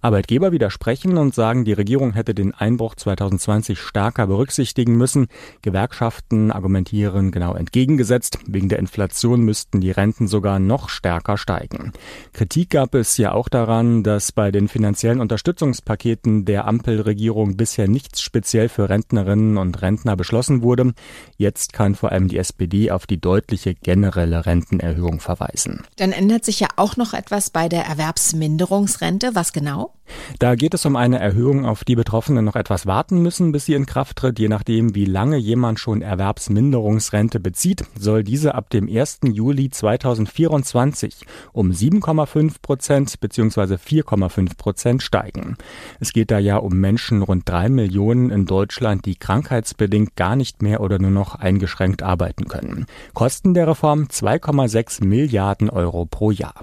Arbeitgeber 0.02 0.50
widersprechen 0.50 1.16
und 1.16 1.32
sagen, 1.32 1.64
die 1.64 1.73
Regierung 1.73 2.12
hätte 2.12 2.35
den 2.35 2.52
Einbruch 2.52 2.97
2020 2.97 3.78
stärker 3.78 4.26
berücksichtigen 4.26 4.97
müssen. 4.97 5.28
Gewerkschaften 5.62 6.50
argumentieren 6.50 7.30
genau 7.30 7.54
entgegengesetzt. 7.54 8.40
Wegen 8.47 8.68
der 8.68 8.80
Inflation 8.80 9.42
müssten 9.42 9.80
die 9.80 9.92
Renten 9.92 10.26
sogar 10.26 10.59
noch 10.59 10.88
stärker 10.88 11.38
steigen. 11.38 11.92
Kritik 12.32 12.71
gab 12.71 12.97
es 12.97 13.16
ja 13.16 13.30
auch 13.30 13.49
daran, 13.49 14.02
dass 14.02 14.32
bei 14.32 14.50
den 14.50 14.66
finanziellen 14.66 15.21
Unterstützungspaketen 15.21 16.47
der 16.47 16.66
Ampelregierung 16.66 17.56
bisher 17.56 17.87
nichts 17.87 18.21
speziell 18.21 18.68
für 18.68 18.88
Rentnerinnen 18.88 19.56
und 19.56 19.82
Rentner 19.82 20.16
beschlossen 20.16 20.62
wurde. 20.62 20.94
Jetzt 21.37 21.73
kann 21.73 21.94
vor 21.94 22.11
allem 22.11 22.26
die 22.26 22.38
SPD 22.38 22.90
auf 22.90 23.06
die 23.06 23.21
deutliche 23.21 23.76
generelle 23.76 24.47
Rentenerhöhung 24.47 25.21
verweisen. 25.21 25.85
Dann 25.94 26.11
ändert 26.11 26.44
sich 26.44 26.59
ja 26.59 26.68
auch 26.75 26.97
noch 26.97 27.14
etwas 27.14 27.50
bei 27.50 27.68
der 27.68 27.85
Erwerbsminderungsrente. 27.85 29.37
Was 29.37 29.52
genau? 29.52 29.92
Da 30.39 30.55
geht 30.55 30.75
es 30.75 30.85
um 30.87 30.97
eine 30.97 31.19
Erhöhung, 31.19 31.67
auf 31.67 31.85
die 31.85 31.95
Betroffene 31.95 32.43
noch 32.43 32.57
etwas 32.57 32.87
warten 32.87 33.23
müssen, 33.23 33.53
bis 33.53 33.67
sie 33.67 33.75
in 33.75 33.87
Kraft 33.87 34.17
tritt. 34.17 34.39
Je 34.39 34.49
nachdem, 34.49 34.95
wie 34.95 35.05
lange 35.05 35.37
jemand 35.37 35.79
schon 35.79 36.03
Erwerbsminderungsrente 36.03 37.41
bezieht, 37.41 37.85
soll 37.99 38.25
diese 38.25 38.55
ab 38.55 38.71
dem 38.71 38.89
1. 38.89 39.21
Juli 39.25 39.71
2024 39.71 41.27
um 41.53 41.71
7,5 41.71 42.55
Prozent 42.63 43.21
bzw. 43.21 43.75
4,5 43.75 44.57
Prozent 44.57 45.03
steigen. 45.03 45.57
Es 46.01 46.13
geht 46.13 46.31
da 46.31 46.39
ja 46.39 46.57
um 46.57 46.73
Menschen 46.73 47.23
rund 47.23 47.49
drei 47.49 47.69
Millionen 47.69 48.31
in 48.31 48.47
Deutschland, 48.47 49.07
die 49.07 49.17
krankheitsbedingt 49.17 50.17
gar 50.17 50.37
nicht 50.37 50.63
mehr 50.63 50.81
oder 50.81 50.99
nur 50.99 51.11
noch 51.11 51.35
eingeschränkt 51.35 52.03
arbeiten 52.03 52.49
können. 52.49 52.87
Kosten 53.15 53.55
der 53.55 53.69
Reform 53.69 54.05
2,6 54.11 55.05
Milliarden 55.05 55.71
Euro 55.71 56.07
pro 56.07 56.31
Jahr. 56.31 56.55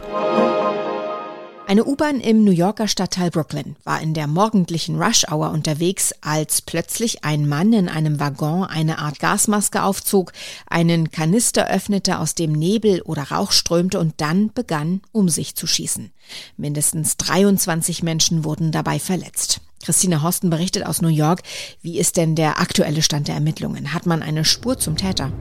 Eine 1.70 1.86
U-Bahn 1.86 2.20
im 2.20 2.44
New 2.44 2.52
Yorker 2.52 2.88
Stadtteil 2.88 3.30
Brooklyn 3.30 3.76
war 3.84 4.02
in 4.02 4.16
der 4.16 4.26
morgendlichen 4.26 5.00
Rush-Hour 5.00 5.52
unterwegs, 5.52 6.16
als 6.22 6.64
plötzlich 6.64 7.24
ein 7.24 7.48
Mann 7.48 7.74
in 7.74 7.88
einem 7.88 8.20
Waggon 8.20 8.64
eine 8.64 8.98
Art 8.98 9.20
Gasmaske 9.20 9.84
aufzog, 9.84 10.34
einen 10.68 11.12
Kanister 11.12 11.70
öffnete, 11.70 12.18
aus 12.18 12.34
dem 12.34 12.54
Nebel 12.54 13.04
oder 13.04 13.22
Rauch 13.22 13.52
strömte 13.52 14.00
und 14.00 14.16
dann 14.18 14.52
begann, 14.52 15.02
um 15.12 15.30
sich 15.30 15.54
zu 15.54 15.68
schießen. 15.68 16.10
Mindestens 16.58 17.18
23 17.18 18.02
Menschen 18.02 18.46
wurden 18.46 18.72
dabei 18.72 18.98
verletzt. 18.98 19.62
Christine 19.84 20.24
Horsten 20.24 20.50
berichtet 20.50 20.88
aus 20.88 21.04
New 21.04 21.08
York. 21.08 21.44
Wie 21.84 22.00
ist 22.00 22.18
denn 22.18 22.34
der 22.34 22.60
aktuelle 22.60 23.04
Stand 23.04 23.28
der 23.28 23.36
Ermittlungen? 23.36 23.94
Hat 23.94 24.08
man 24.08 24.24
eine 24.24 24.44
Spur 24.44 24.80
zum 24.80 24.98
Täter? 24.98 25.32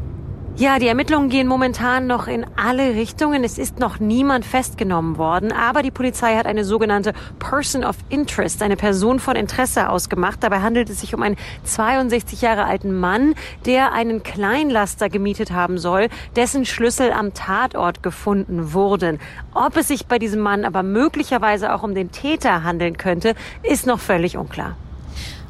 Ja, 0.58 0.80
die 0.80 0.88
Ermittlungen 0.88 1.28
gehen 1.28 1.46
momentan 1.46 2.08
noch 2.08 2.26
in 2.26 2.44
alle 2.56 2.96
Richtungen. 2.96 3.44
Es 3.44 3.58
ist 3.58 3.78
noch 3.78 4.00
niemand 4.00 4.44
festgenommen 4.44 5.16
worden, 5.16 5.52
aber 5.52 5.82
die 5.82 5.92
Polizei 5.92 6.34
hat 6.34 6.46
eine 6.46 6.64
sogenannte 6.64 7.12
Person 7.38 7.84
of 7.84 7.94
Interest, 8.08 8.60
eine 8.60 8.74
Person 8.74 9.20
von 9.20 9.36
Interesse 9.36 9.88
ausgemacht. 9.88 10.42
Dabei 10.42 10.58
handelt 10.58 10.90
es 10.90 10.98
sich 10.98 11.14
um 11.14 11.22
einen 11.22 11.36
62 11.62 12.42
Jahre 12.42 12.64
alten 12.64 12.92
Mann, 12.98 13.36
der 13.66 13.92
einen 13.92 14.24
Kleinlaster 14.24 15.08
gemietet 15.08 15.52
haben 15.52 15.78
soll, 15.78 16.08
dessen 16.34 16.64
Schlüssel 16.66 17.12
am 17.12 17.34
Tatort 17.34 18.02
gefunden 18.02 18.72
wurden. 18.72 19.20
Ob 19.54 19.76
es 19.76 19.86
sich 19.86 20.06
bei 20.06 20.18
diesem 20.18 20.40
Mann 20.40 20.64
aber 20.64 20.82
möglicherweise 20.82 21.72
auch 21.72 21.84
um 21.84 21.94
den 21.94 22.10
Täter 22.10 22.64
handeln 22.64 22.96
könnte, 22.96 23.36
ist 23.62 23.86
noch 23.86 24.00
völlig 24.00 24.36
unklar. 24.36 24.76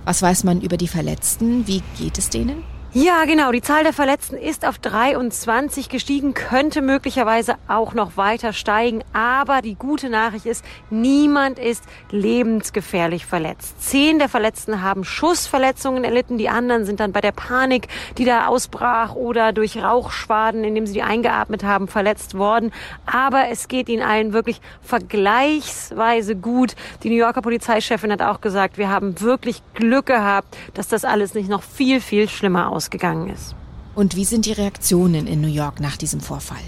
Was 0.04 0.20
weiß 0.20 0.44
man 0.44 0.60
über 0.60 0.76
die 0.76 0.86
Verletzten? 0.86 1.66
Wie 1.66 1.82
geht 1.96 2.18
es 2.18 2.28
denen? 2.28 2.62
Ja, 2.94 3.26
genau. 3.26 3.52
Die 3.52 3.60
Zahl 3.60 3.82
der 3.82 3.92
Verletzten 3.92 4.38
ist 4.38 4.66
auf 4.66 4.78
23 4.78 5.90
gestiegen, 5.90 6.32
könnte 6.32 6.80
möglicherweise 6.80 7.56
auch 7.68 7.92
noch 7.92 8.16
weiter 8.16 8.54
steigen. 8.54 9.04
Aber 9.12 9.60
die 9.60 9.74
gute 9.74 10.08
Nachricht 10.08 10.46
ist, 10.46 10.64
niemand 10.88 11.58
ist 11.58 11.84
lebensgefährlich 12.10 13.26
verletzt. 13.26 13.74
Zehn 13.82 14.18
der 14.18 14.30
Verletzten 14.30 14.80
haben 14.80 15.04
Schussverletzungen 15.04 16.02
erlitten. 16.02 16.38
Die 16.38 16.48
anderen 16.48 16.86
sind 16.86 17.00
dann 17.00 17.12
bei 17.12 17.20
der 17.20 17.32
Panik, 17.32 17.88
die 18.16 18.24
da 18.24 18.46
ausbrach 18.46 19.14
oder 19.14 19.52
durch 19.52 19.76
Rauchschwaden, 19.76 20.64
indem 20.64 20.86
sie 20.86 20.94
die 20.94 21.02
eingeatmet 21.02 21.64
haben, 21.64 21.88
verletzt 21.88 22.38
worden. 22.38 22.72
Aber 23.04 23.50
es 23.50 23.68
geht 23.68 23.90
ihnen 23.90 24.02
allen 24.02 24.32
wirklich 24.32 24.62
vergleichsweise 24.80 26.36
gut. 26.36 26.74
Die 27.02 27.10
New 27.10 27.16
Yorker 27.16 27.42
Polizeichefin 27.42 28.12
hat 28.12 28.22
auch 28.22 28.40
gesagt, 28.40 28.78
wir 28.78 28.88
haben 28.88 29.20
wirklich 29.20 29.60
Glück 29.74 30.06
gehabt, 30.06 30.56
dass 30.72 30.88
das 30.88 31.04
alles 31.04 31.34
nicht 31.34 31.50
noch 31.50 31.62
viel, 31.62 32.00
viel 32.00 32.30
schlimmer 32.30 32.70
aussieht 32.70 32.77
ausgegangen 32.78 33.28
ist. 33.30 33.56
Und 33.96 34.14
wie 34.14 34.24
sind 34.24 34.46
die 34.46 34.52
Reaktionen 34.52 35.26
in 35.26 35.40
New 35.40 35.48
York 35.48 35.80
nach 35.80 35.96
diesem 35.96 36.20
Vorfall? 36.20 36.62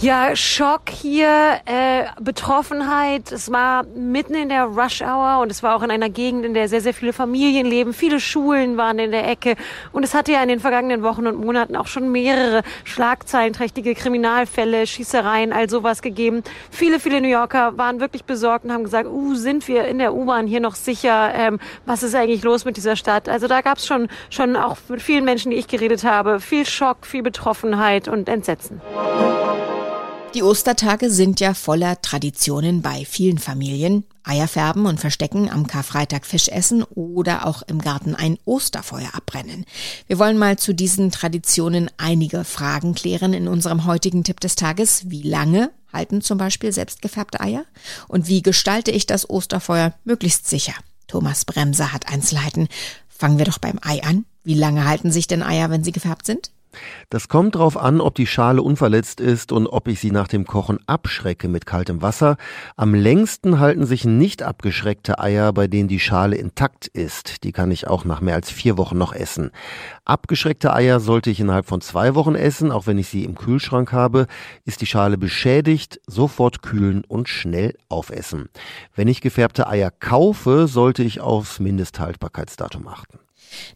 Ja, 0.00 0.36
Schock 0.36 0.90
hier, 0.90 1.60
äh, 1.64 2.04
Betroffenheit. 2.20 3.32
Es 3.32 3.50
war 3.50 3.82
mitten 3.82 4.36
in 4.36 4.48
der 4.48 4.66
Rush 4.66 5.02
Hour 5.02 5.40
und 5.42 5.50
es 5.50 5.64
war 5.64 5.74
auch 5.74 5.82
in 5.82 5.90
einer 5.90 6.08
Gegend, 6.08 6.44
in 6.44 6.54
der 6.54 6.68
sehr, 6.68 6.80
sehr 6.80 6.94
viele 6.94 7.12
Familien 7.12 7.66
leben. 7.66 7.92
Viele 7.92 8.20
Schulen 8.20 8.76
waren 8.76 9.00
in 9.00 9.10
der 9.10 9.28
Ecke. 9.28 9.56
Und 9.90 10.04
es 10.04 10.14
hatte 10.14 10.30
ja 10.30 10.40
in 10.40 10.50
den 10.50 10.60
vergangenen 10.60 11.02
Wochen 11.02 11.26
und 11.26 11.44
Monaten 11.44 11.74
auch 11.74 11.88
schon 11.88 12.12
mehrere 12.12 12.62
schlagzeilenträchtige 12.84 13.96
Kriminalfälle, 13.96 14.86
Schießereien, 14.86 15.52
all 15.52 15.68
sowas 15.68 16.00
gegeben. 16.00 16.44
Viele, 16.70 17.00
viele 17.00 17.20
New 17.20 17.26
Yorker 17.26 17.76
waren 17.76 17.98
wirklich 17.98 18.22
besorgt 18.22 18.66
und 18.66 18.72
haben 18.72 18.84
gesagt, 18.84 19.08
uh, 19.08 19.34
sind 19.34 19.66
wir 19.66 19.86
in 19.86 19.98
der 19.98 20.14
U-Bahn 20.14 20.46
hier 20.46 20.60
noch 20.60 20.76
sicher? 20.76 21.34
Ähm, 21.34 21.58
was 21.86 22.04
ist 22.04 22.14
eigentlich 22.14 22.44
los 22.44 22.64
mit 22.64 22.76
dieser 22.76 22.94
Stadt? 22.94 23.28
Also 23.28 23.48
da 23.48 23.62
gab 23.62 23.78
es 23.78 23.86
schon, 23.86 24.06
schon 24.30 24.54
auch 24.54 24.76
mit 24.88 25.02
vielen 25.02 25.24
Menschen, 25.24 25.50
die 25.50 25.56
ich 25.56 25.66
geredet 25.66 26.04
habe, 26.04 26.38
viel 26.38 26.66
Schock, 26.66 27.04
viel 27.04 27.24
Betroffenheit 27.24 28.06
und 28.06 28.28
Entsetzen. 28.28 28.80
Die 30.34 30.42
Ostertage 30.42 31.10
sind 31.10 31.40
ja 31.40 31.54
voller 31.54 32.02
Traditionen 32.02 32.82
bei 32.82 33.06
vielen 33.06 33.38
Familien. 33.38 34.04
Eier 34.24 34.46
färben 34.46 34.84
und 34.84 35.00
verstecken, 35.00 35.50
am 35.50 35.66
Karfreitag 35.66 36.26
Fisch 36.26 36.48
essen 36.48 36.82
oder 36.82 37.46
auch 37.46 37.62
im 37.62 37.80
Garten 37.80 38.14
ein 38.14 38.38
Osterfeuer 38.44 39.08
abbrennen. 39.14 39.64
Wir 40.06 40.18
wollen 40.18 40.36
mal 40.36 40.58
zu 40.58 40.74
diesen 40.74 41.10
Traditionen 41.10 41.90
einige 41.96 42.44
Fragen 42.44 42.94
klären 42.94 43.32
in 43.32 43.48
unserem 43.48 43.86
heutigen 43.86 44.22
Tipp 44.22 44.40
des 44.40 44.54
Tages. 44.54 45.08
Wie 45.08 45.22
lange 45.22 45.70
halten 45.94 46.20
zum 46.20 46.36
Beispiel 46.36 46.72
selbstgefärbte 46.72 47.40
Eier? 47.40 47.64
Und 48.06 48.28
wie 48.28 48.42
gestalte 48.42 48.90
ich 48.90 49.06
das 49.06 49.30
Osterfeuer 49.30 49.94
möglichst 50.04 50.46
sicher? 50.46 50.74
Thomas 51.06 51.46
Bremser 51.46 51.94
hat 51.94 52.12
Einzelheiten. 52.12 52.68
Fangen 53.08 53.38
wir 53.38 53.46
doch 53.46 53.58
beim 53.58 53.78
Ei 53.82 54.02
an. 54.02 54.26
Wie 54.44 54.54
lange 54.54 54.84
halten 54.84 55.10
sich 55.10 55.26
denn 55.26 55.42
Eier, 55.42 55.70
wenn 55.70 55.84
sie 55.84 55.92
gefärbt 55.92 56.26
sind? 56.26 56.50
Das 57.10 57.28
kommt 57.28 57.54
darauf 57.54 57.76
an, 57.76 58.00
ob 58.00 58.14
die 58.14 58.26
Schale 58.26 58.62
unverletzt 58.62 59.20
ist 59.20 59.52
und 59.52 59.66
ob 59.66 59.88
ich 59.88 60.00
sie 60.00 60.10
nach 60.10 60.28
dem 60.28 60.46
Kochen 60.46 60.78
abschrecke 60.86 61.48
mit 61.48 61.66
kaltem 61.66 62.02
Wasser. 62.02 62.36
Am 62.76 62.94
längsten 62.94 63.58
halten 63.58 63.86
sich 63.86 64.04
nicht 64.04 64.42
abgeschreckte 64.42 65.18
Eier, 65.18 65.52
bei 65.52 65.66
denen 65.66 65.88
die 65.88 66.00
Schale 66.00 66.36
intakt 66.36 66.86
ist. 66.86 67.44
Die 67.44 67.52
kann 67.52 67.70
ich 67.70 67.86
auch 67.86 68.04
nach 68.04 68.20
mehr 68.20 68.34
als 68.34 68.50
vier 68.50 68.76
Wochen 68.76 68.98
noch 68.98 69.12
essen. 69.12 69.50
Abgeschreckte 70.04 70.72
Eier 70.72 71.00
sollte 71.00 71.30
ich 71.30 71.40
innerhalb 71.40 71.66
von 71.66 71.80
zwei 71.80 72.14
Wochen 72.14 72.34
essen, 72.34 72.72
auch 72.72 72.86
wenn 72.86 72.98
ich 72.98 73.08
sie 73.08 73.24
im 73.24 73.34
Kühlschrank 73.34 73.92
habe. 73.92 74.26
Ist 74.64 74.80
die 74.80 74.86
Schale 74.86 75.18
beschädigt, 75.18 76.00
sofort 76.06 76.62
kühlen 76.62 77.04
und 77.06 77.28
schnell 77.28 77.74
aufessen. 77.88 78.48
Wenn 78.94 79.08
ich 79.08 79.20
gefärbte 79.20 79.66
Eier 79.66 79.90
kaufe, 79.90 80.66
sollte 80.66 81.02
ich 81.02 81.20
aufs 81.20 81.60
Mindesthaltbarkeitsdatum 81.60 82.88
achten. 82.88 83.18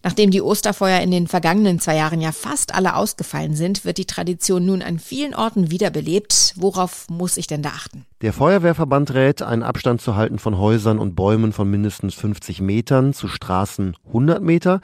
Nachdem 0.03 0.31
die 0.31 0.43
Osterfeuer 0.43 1.01
in 1.01 1.11
den 1.11 1.27
vergangenen 1.27 1.81
zwei 1.81 1.97
Jahren 1.97 2.21
ja 2.21 2.33
fast 2.33 2.75
alle 2.75 2.82
ausgefallen 2.91 3.57
sind, 3.57 3.85
wird 3.85 3.99
die 3.99 4.07
Tradition 4.07 4.65
nun 4.67 4.83
an 4.83 4.99
vielen 4.99 5.35
Orten 5.35 5.71
wiederbelebt. 5.71 6.55
Worauf 6.57 7.09
muss 7.09 7.37
ich 7.37 7.47
denn 7.47 7.63
da 7.63 7.71
achten? 7.71 8.05
Der 8.23 8.33
Feuerwehrverband 8.33 9.15
rät, 9.15 9.43
einen 9.43 9.65
Abstand 9.65 10.01
zu 10.01 10.15
halten 10.15 10.39
von 10.39 10.57
Häusern 10.57 11.01
und 11.01 11.17
Bäumen 11.17 11.53
von 11.53 11.69
mindestens 11.69 12.15
50 12.15 12.61
Metern, 12.61 13.15
zu 13.15 13.27
Straßen 13.27 13.97
100 14.07 14.41
Meter. 14.41 14.81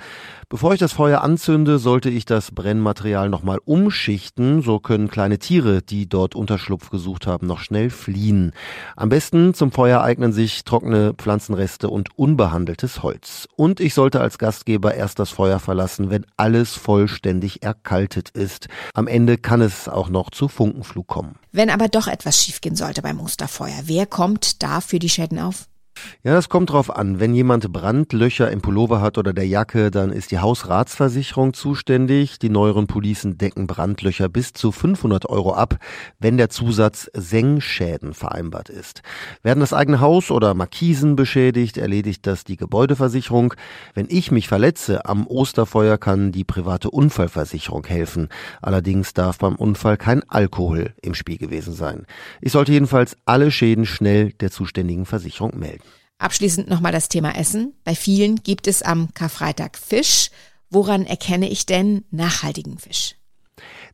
Bevor 0.49 0.73
ich 0.73 0.81
das 0.81 0.93
Feuer 0.93 1.21
anzünde, 1.21 1.79
sollte 1.79 2.11
ich 2.11 2.25
das 2.25 2.51
Brennmaterial 2.51 3.29
nochmal 3.29 3.61
umschichten. 3.65 4.61
So 4.63 4.81
können 4.81 5.09
kleine 5.09 5.39
Tiere, 5.39 5.83
die 5.83 6.09
dort 6.09 6.35
Unterschlupf 6.35 6.91
gesucht 6.91 7.29
haben, 7.29 7.47
noch 7.47 7.61
schnell 7.61 7.91
fliehen. 7.91 8.51
Am 8.97 9.09
besten 9.09 9.55
zum 9.55 9.71
Feuer 9.71 10.03
eignen 10.03 10.33
sich 10.33 10.65
trockene 10.65 11.15
Pflanzenreste 11.15 11.91
und 11.91 12.19
unbehandeltes 12.19 13.05
Holz. 13.05 13.47
Und 13.55 13.79
ich 13.79 13.95
sollte 13.95 14.21
als 14.21 14.39
Gastgeber 14.39 14.97
erst 14.97 15.21
das 15.21 15.31
Feuer 15.31 15.61
verlassen, 15.61 16.11
wenn 16.11 16.27
alles 16.37 16.75
vollständig 16.75 17.63
erkaltet 17.63 18.31
ist. 18.31 18.67
Am 18.95 19.07
Ende 19.07 19.39
kann 19.39 19.61
es 19.61 19.89
auch 19.89 20.09
noch 20.09 20.31
zu 20.31 20.49
Funkenflug 20.49 21.07
kommen. 21.07 21.37
Wenn 21.53 21.71
aber 21.71 21.89
doch 21.89 22.09
etwas 22.09 22.43
schiefgehen 22.43 22.77
sollte 22.77 23.01
beim 23.01 23.21
Osterfeuer, 23.29 23.83
wer 23.85 24.07
kommt 24.07 24.63
da 24.63 24.81
für 24.81 24.99
die 24.99 25.11
Schäden 25.11 25.39
auf? 25.39 25.69
Ja, 26.25 26.35
das 26.35 26.49
kommt 26.49 26.71
drauf 26.71 26.95
an. 26.95 27.21
Wenn 27.21 27.35
jemand 27.35 27.73
Brandlöcher 27.73 28.51
im 28.51 28.61
Pullover 28.61 29.01
hat 29.01 29.19
oder 29.19 29.33
der 29.33 29.47
Jacke, 29.47 29.91
dann 29.91 30.11
ist 30.11 30.31
die 30.31 30.39
Hausratsversicherung 30.39 31.55
zuständig. 31.55 32.39
Die 32.39 32.51
neueren 32.51 32.87
Policen 32.87 33.39
decken 33.39 33.67
Brandlöcher 33.67 34.29
bis 34.29 34.53
zu 34.53 34.73
500 34.73 35.27
Euro 35.27 35.55
ab, 35.55 35.79
wenn 36.19 36.37
der 36.37 36.51
Zusatz 36.51 37.11
Sengschäden 37.15 38.15
vereinbart 38.15 38.69
ist. 38.69 39.03
Werden 39.43 39.61
das 39.61 39.73
eigene 39.73 40.01
Haus 40.01 40.31
oder 40.31 40.55
Markisen 40.55 41.17
beschädigt, 41.17 41.77
erledigt 41.77 42.27
das 42.27 42.45
die 42.45 42.57
Gebäudeversicherung. 42.57 43.55
Wenn 43.95 44.07
ich 44.11 44.31
mich 44.31 44.49
verletze 44.49 45.07
am 45.07 45.27
Osterfeuer, 45.27 45.99
kann 45.99 46.33
die 46.33 46.45
private 46.45 46.91
Unfallversicherung 46.91 47.87
helfen. 47.87 48.29
Allerdings 48.61 49.15
darf 49.15 49.39
beim 49.39 49.55
Unfall 49.55 49.97
kein 49.97 50.29
Alkohol 50.29 50.95
im 51.01 51.15
Spiel 51.15 51.39
gewesen 51.39 51.73
sein. 51.73 52.07
Ich 52.41 52.53
sollte 52.53 52.73
jedenfalls 52.73 53.17
alle 53.25 53.51
Schäden 53.51 53.87
schnell 53.87 54.33
der 54.33 54.51
zuständigen 54.51 55.07
Versicherung 55.07 55.59
melden. 55.59 55.88
Abschließend 56.19 56.69
nochmal 56.69 56.93
das 56.93 57.09
Thema 57.09 57.37
Essen. 57.37 57.75
Bei 57.85 57.95
vielen 57.95 58.43
gibt 58.43 58.67
es 58.67 58.83
am 58.83 59.15
Karfreitag 59.15 59.79
Fisch. 59.79 60.31
Woran 60.69 61.07
erkenne 61.07 61.49
ich 61.49 61.65
denn 61.65 62.05
nachhaltigen 62.11 62.79
Fisch? 62.79 63.18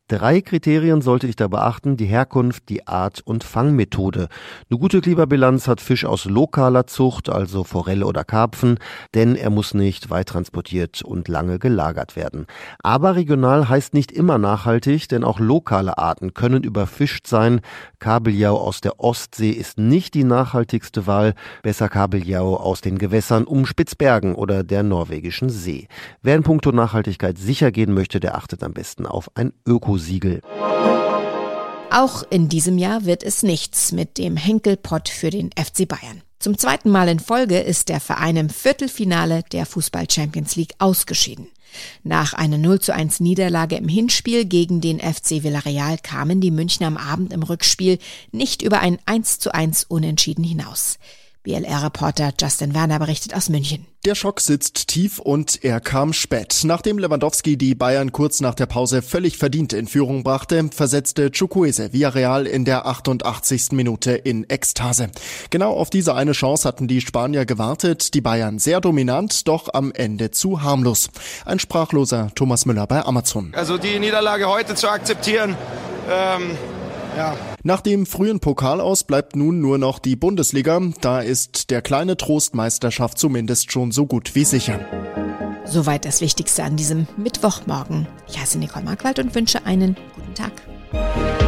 Drei 0.07 0.41
Kriterien 0.41 1.01
sollte 1.01 1.25
ich 1.25 1.35
da 1.35 1.47
beachten, 1.47 1.97
die 1.97 2.05
Herkunft, 2.05 2.69
die 2.69 2.85
Art 2.85 3.21
und 3.25 3.43
Fangmethode. 3.43 4.27
Eine 4.69 4.79
gute 4.79 5.01
Klimabilanz 5.01 5.67
hat 5.67 5.81
Fisch 5.81 6.05
aus 6.05 6.25
lokaler 6.25 6.85
Zucht, 6.85 7.27
also 7.27 7.63
Forelle 7.63 8.05
oder 8.05 8.23
Karpfen, 8.23 8.77
denn 9.15 9.35
er 9.35 9.49
muss 9.49 9.73
nicht 9.73 10.11
weit 10.11 10.27
transportiert 10.27 11.01
und 11.01 11.27
lange 11.27 11.57
gelagert 11.57 12.15
werden. 12.15 12.45
Aber 12.83 13.15
regional 13.15 13.67
heißt 13.67 13.95
nicht 13.95 14.11
immer 14.11 14.37
nachhaltig, 14.37 15.09
denn 15.09 15.23
auch 15.23 15.39
lokale 15.39 15.97
Arten 15.97 16.35
können 16.35 16.61
überfischt 16.61 17.25
sein. 17.25 17.61
Kabeljau 17.97 18.57
aus 18.57 18.81
der 18.81 18.99
Ostsee 18.99 19.49
ist 19.49 19.79
nicht 19.79 20.13
die 20.13 20.23
nachhaltigste 20.23 21.07
Wahl, 21.07 21.33
besser 21.63 21.89
Kabeljau 21.89 22.57
aus 22.57 22.81
den 22.81 22.99
Gewässern 22.99 23.45
um 23.45 23.65
Spitzbergen 23.65 24.35
oder 24.35 24.63
der 24.63 24.83
norwegischen 24.83 25.49
See. 25.49 25.87
Wer 26.21 26.35
in 26.35 26.43
puncto 26.43 26.71
Nachhaltigkeit 26.71 27.39
sicher 27.39 27.71
gehen 27.71 27.95
möchte, 27.95 28.19
der 28.19 28.35
achtet 28.35 28.61
am 28.63 28.73
besten 28.73 29.07
auf 29.07 29.31
ein 29.33 29.51
Öko 29.65 29.94
Ökosiegel. 29.95 30.41
Auch 31.89 32.23
in 32.29 32.49
diesem 32.49 32.77
Jahr 32.77 33.05
wird 33.05 33.23
es 33.23 33.43
nichts 33.43 33.93
mit 33.93 34.17
dem 34.17 34.35
Henkelpott 34.35 35.07
für 35.07 35.29
den 35.29 35.51
FC 35.51 35.87
Bayern. 35.87 36.21
Zum 36.39 36.57
zweiten 36.57 36.89
Mal 36.89 37.07
in 37.07 37.19
Folge 37.19 37.59
ist 37.59 37.87
der 37.87 38.01
Verein 38.01 38.35
im 38.35 38.49
Viertelfinale 38.49 39.43
der 39.53 39.65
Fußball 39.65 40.09
Champions 40.11 40.57
League 40.57 40.73
ausgeschieden. 40.79 41.47
Nach 42.03 42.33
einer 42.33 42.57
0 42.57 42.81
zu 42.81 42.93
1 42.93 43.21
Niederlage 43.21 43.77
im 43.77 43.87
Hinspiel 43.87 44.43
gegen 44.43 44.81
den 44.81 44.99
FC 44.99 45.43
Villarreal 45.43 45.97
kamen 45.97 46.41
die 46.41 46.51
Münchner 46.51 46.87
am 46.87 46.97
Abend 46.97 47.31
im 47.31 47.43
Rückspiel 47.43 47.97
nicht 48.31 48.61
über 48.61 48.79
ein 48.79 48.99
1 49.05 49.39
zu 49.39 49.53
1 49.53 49.85
Unentschieden 49.85 50.43
hinaus. 50.43 50.99
BLR-Reporter 51.45 52.33
Justin 52.39 52.73
Werner 52.73 52.97
berichtet 52.97 53.35
aus 53.35 53.49
München. 53.49 53.85
Der 54.03 54.15
Schock 54.15 54.39
sitzt 54.39 54.87
tief 54.87 55.19
und 55.19 55.63
er 55.63 55.79
kam 55.79 56.11
spät. 56.11 56.61
Nachdem 56.63 56.97
Lewandowski 56.97 57.55
die 57.57 57.75
Bayern 57.75 58.11
kurz 58.11 58.39
nach 58.39 58.55
der 58.55 58.65
Pause 58.65 59.01
völlig 59.01 59.37
verdient 59.37 59.73
in 59.73 59.87
Führung 59.87 60.23
brachte, 60.23 60.69
versetzte 60.73 61.31
Chukwueze 61.31 61.93
Villarreal 61.93 62.47
in 62.47 62.65
der 62.65 62.85
88. 62.87 63.71
Minute 63.71 64.11
in 64.11 64.47
Ekstase. 64.49 65.09
Genau 65.51 65.73
auf 65.73 65.89
diese 65.89 66.15
eine 66.15 66.33
Chance 66.33 66.67
hatten 66.67 66.87
die 66.87 67.01
Spanier 67.01 67.45
gewartet, 67.45 68.13
die 68.15 68.21
Bayern 68.21 68.59
sehr 68.59 68.81
dominant, 68.81 69.47
doch 69.47 69.73
am 69.73 69.91
Ende 69.91 70.31
zu 70.31 70.63
harmlos. 70.63 71.09
Ein 71.45 71.59
sprachloser 71.59 72.31
Thomas 72.35 72.65
Müller 72.65 72.87
bei 72.87 73.03
Amazon. 73.05 73.53
Also 73.55 73.77
die 73.77 73.99
Niederlage 73.99 74.47
heute 74.47 74.75
zu 74.75 74.89
akzeptieren, 74.89 75.55
ähm, 76.11 76.57
ja. 77.15 77.35
Nach 77.63 77.81
dem 77.81 78.05
frühen 78.05 78.39
Pokalaus 78.39 79.03
bleibt 79.03 79.35
nun 79.35 79.59
nur 79.59 79.77
noch 79.77 79.99
die 79.99 80.15
Bundesliga. 80.15 80.81
Da 81.01 81.21
ist 81.21 81.69
der 81.71 81.81
kleine 81.81 82.17
Trostmeisterschaft 82.17 83.17
zumindest 83.17 83.71
schon 83.71 83.91
so 83.91 84.05
gut 84.05 84.35
wie 84.35 84.45
sicher. 84.45 84.79
Soweit 85.65 86.05
das 86.05 86.21
Wichtigste 86.21 86.63
an 86.63 86.75
diesem 86.75 87.07
Mittwochmorgen. 87.17 88.07
Ich 88.27 88.39
heiße 88.39 88.59
Nicole 88.59 88.85
Markwald 88.85 89.19
und 89.19 89.33
wünsche 89.33 89.65
einen 89.65 89.95
guten 90.15 90.33
Tag. 90.35 91.44